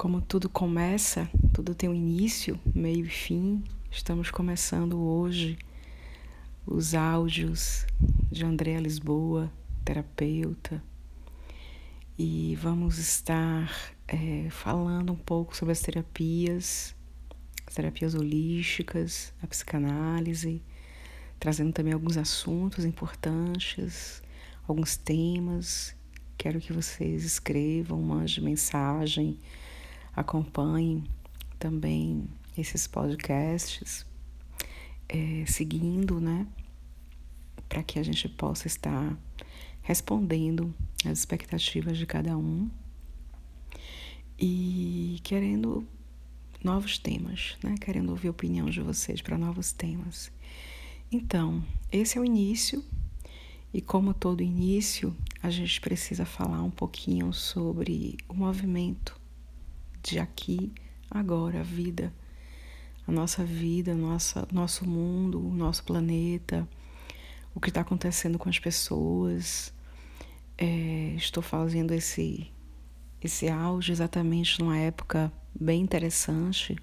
[0.00, 3.62] Como tudo começa, tudo tem um início, meio e fim.
[3.90, 5.58] Estamos começando hoje
[6.64, 7.84] os áudios
[8.32, 9.52] de Andréa Lisboa,
[9.84, 10.82] terapeuta,
[12.18, 13.70] e vamos estar
[14.08, 16.96] é, falando um pouco sobre as terapias,
[17.66, 20.62] as terapias holísticas, a psicanálise,
[21.38, 24.22] trazendo também alguns assuntos importantes,
[24.66, 25.94] alguns temas.
[26.38, 29.38] Quero que vocês escrevam, mandem mensagem
[30.14, 31.04] acompanhem
[31.58, 34.06] também esses podcasts,
[35.08, 36.46] é, seguindo, né?
[37.68, 39.16] Para que a gente possa estar
[39.82, 40.74] respondendo
[41.04, 42.70] às expectativas de cada um
[44.38, 45.86] e querendo
[46.62, 47.74] novos temas, né?
[47.80, 50.32] Querendo ouvir a opinião de vocês para novos temas.
[51.12, 52.84] Então, esse é o início,
[53.72, 59.19] e como todo início, a gente precisa falar um pouquinho sobre o movimento
[60.02, 60.72] de aqui,
[61.10, 62.12] agora, a vida,
[63.06, 66.68] a nossa vida, nossa, nosso mundo, o nosso planeta,
[67.54, 69.72] o que está acontecendo com as pessoas.
[70.56, 72.50] É, estou fazendo esse,
[73.22, 76.76] esse áudio exatamente numa época bem interessante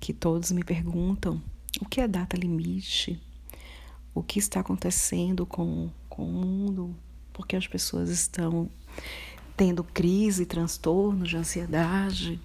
[0.00, 1.40] que todos me perguntam
[1.80, 3.20] o que é data limite,
[4.14, 6.96] o que está acontecendo com, com o mundo,
[7.32, 8.68] porque as pessoas estão
[9.60, 12.40] tendo crise, transtornos de ansiedade,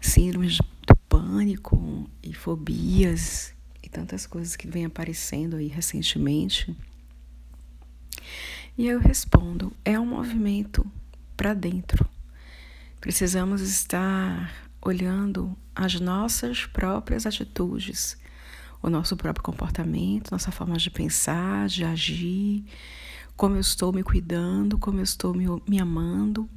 [0.00, 6.76] síndromes do pânico e fobias e tantas coisas que vêm aparecendo aí recentemente.
[8.76, 10.84] E eu respondo: é um movimento
[11.36, 12.04] para dentro.
[13.00, 18.18] Precisamos estar olhando as nossas próprias atitudes,
[18.82, 22.64] o nosso próprio comportamento, nossa forma de pensar, de agir,
[23.38, 26.50] como eu estou me cuidando, como eu estou me, me amando,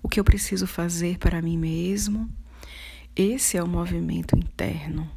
[0.00, 2.30] o que eu preciso fazer para mim mesmo.
[3.16, 5.10] Esse é o movimento interno.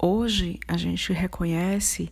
[0.00, 2.10] Hoje a gente reconhece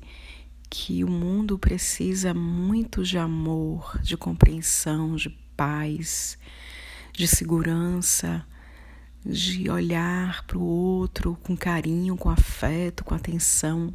[0.69, 6.37] que o mundo precisa muito de amor, de compreensão, de paz,
[7.15, 8.47] de segurança,
[9.25, 13.95] de olhar para o outro com carinho, com afeto, com atenção.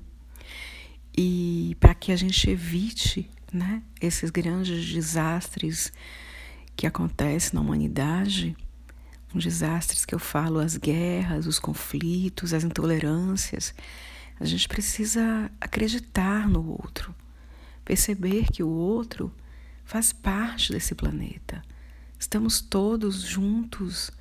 [1.15, 5.91] E para que a gente evite né, esses grandes desastres
[6.75, 8.55] que acontecem na humanidade,
[9.33, 13.73] os desastres que eu falo, as guerras, os conflitos, as intolerâncias,
[14.39, 17.13] a gente precisa acreditar no outro,
[17.85, 19.33] perceber que o outro
[19.85, 21.61] faz parte desse planeta.
[22.17, 24.11] Estamos todos juntos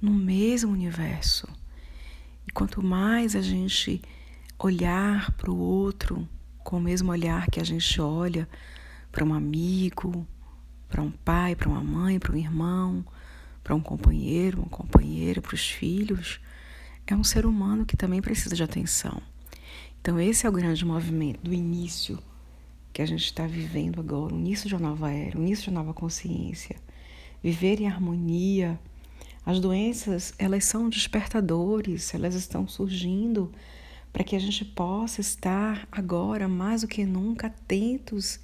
[0.00, 1.46] no mesmo universo.
[2.46, 4.02] E quanto mais a gente
[4.58, 6.28] olhar para o outro
[6.62, 8.48] com o mesmo olhar que a gente olha
[9.10, 10.26] para um amigo,
[10.88, 13.04] para um pai, para uma mãe, para um irmão,
[13.62, 16.40] para um companheiro, uma companheira, para os filhos,
[17.06, 19.20] é um ser humano que também precisa de atenção.
[20.00, 22.18] Então, esse é o grande movimento do início
[22.92, 25.70] que a gente está vivendo agora, o início de uma nova era, o início de
[25.70, 26.76] uma nova consciência.
[27.42, 28.78] Viver em harmonia.
[29.44, 33.50] As doenças, elas são despertadores, elas estão surgindo
[34.12, 38.38] para que a gente possa estar agora mais do que nunca atentos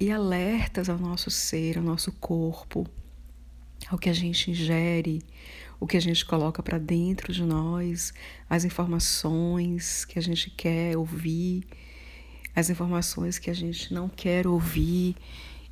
[0.00, 2.86] e alertas ao nosso ser, ao nosso corpo,
[3.88, 5.22] ao que a gente ingere,
[5.78, 8.14] o que a gente coloca para dentro de nós,
[8.48, 11.64] as informações que a gente quer ouvir,
[12.54, 15.16] as informações que a gente não quer ouvir.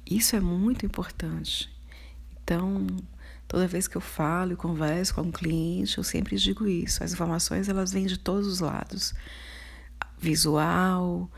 [0.09, 1.71] Isso é muito importante.
[2.43, 2.87] Então,
[3.49, 7.03] toda vez que eu falo e converso com um cliente, eu sempre digo isso.
[7.03, 9.15] As informações elas vêm de todos os lados.
[10.19, 11.31] Visual,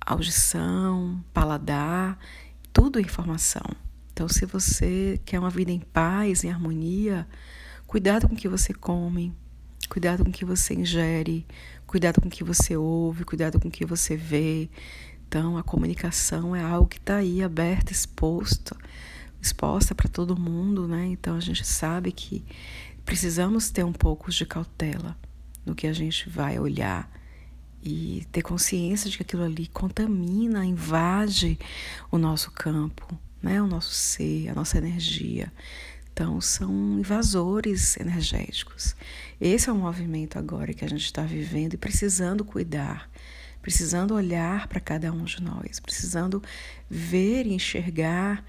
[0.00, 2.18] audição, paladar,
[2.72, 3.64] tudo é informação.
[4.12, 7.26] Então, se você quer uma vida em paz, em harmonia,
[7.86, 9.32] cuidado com o que você come,
[9.88, 11.46] cuidado com o que você ingere,
[11.86, 14.68] cuidado com o que você ouve, cuidado com o que você vê.
[15.26, 18.76] Então, a comunicação é algo que está aí aberto, exposto,
[19.40, 21.06] exposta para todo mundo, né?
[21.06, 22.44] Então, a gente sabe que
[23.04, 25.16] precisamos ter um pouco de cautela
[25.64, 27.10] no que a gente vai olhar
[27.82, 31.58] e ter consciência de que aquilo ali contamina, invade
[32.10, 33.62] o nosso campo, né?
[33.62, 35.52] o nosso ser, a nossa energia.
[36.12, 38.96] Então, são invasores energéticos.
[39.40, 43.08] Esse é o movimento agora que a gente está vivendo e precisando cuidar,
[43.62, 46.42] precisando olhar para cada um de nós, precisando
[46.90, 48.44] ver e enxergar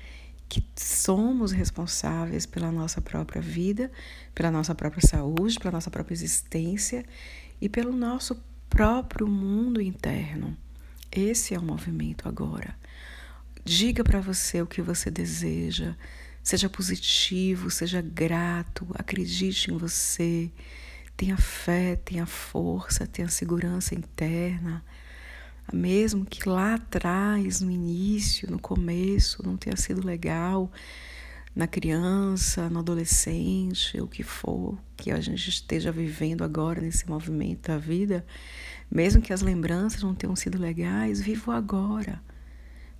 [0.50, 3.92] que somos responsáveis pela nossa própria vida,
[4.34, 7.06] pela nossa própria saúde, pela nossa própria existência
[7.62, 8.36] e pelo nosso
[8.69, 10.57] próprio mundo interno.
[11.12, 12.75] Esse é o movimento agora.
[13.63, 15.96] Diga para você o que você deseja,
[16.50, 20.50] Seja positivo, seja grato, acredite em você,
[21.16, 24.84] tenha fé, tenha força, tenha segurança interna.
[25.74, 30.71] Mesmo que lá atrás, no início, no começo, não tenha sido legal,
[31.56, 37.68] na criança, no adolescente, o que for que a gente esteja vivendo agora nesse movimento
[37.68, 38.25] da vida,
[38.89, 42.22] mesmo que as lembranças não tenham sido legais, viva agora.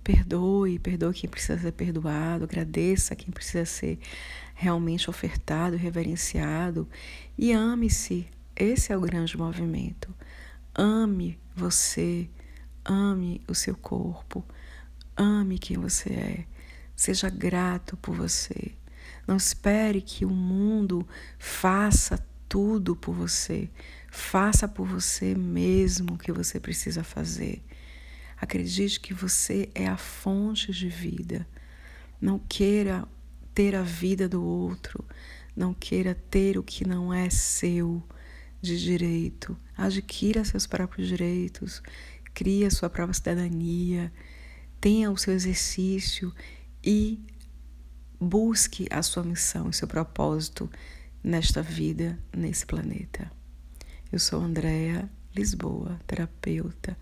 [0.02, 3.98] Perdoe, perdoe quem precisa ser perdoado, agradeça quem precisa ser
[4.54, 6.88] realmente ofertado, reverenciado
[7.36, 8.26] e ame-se.
[8.56, 10.14] Esse é o grande movimento.
[10.74, 12.28] Ame você,
[12.84, 14.44] ame o seu corpo,
[15.16, 16.44] ame quem você é.
[16.96, 18.72] Seja grato por você.
[19.26, 21.06] Não espere que o mundo
[21.38, 22.18] faça
[22.48, 23.70] tudo por você.
[24.10, 27.62] Faça por você mesmo o que você precisa fazer.
[28.36, 31.46] Acredite que você é a fonte de vida.
[32.20, 33.06] Não queira
[33.54, 35.04] ter a vida do outro.
[35.54, 38.02] Não queira ter o que não é seu
[38.60, 39.56] de direito.
[39.76, 41.82] Adquira seus próprios direitos.
[42.34, 44.12] Crie a sua própria cidadania.
[44.80, 46.34] Tenha o seu exercício
[46.82, 47.20] e
[48.18, 50.70] busque a sua missão e seu propósito
[51.22, 53.30] nesta vida, nesse planeta.
[54.10, 56.96] Eu sou Andréa Lisboa, terapeuta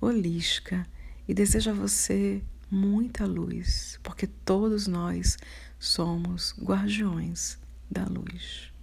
[0.00, 0.86] holística,
[1.26, 5.38] e desejo a você muita luz, porque todos nós
[5.78, 7.58] somos guardiões
[7.90, 8.73] da luz.